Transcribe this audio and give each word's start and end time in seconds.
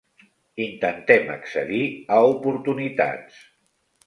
Intentem 0.63 1.29
accedir 1.33 1.83
a 2.17 2.19
oportunitats. 2.31 3.45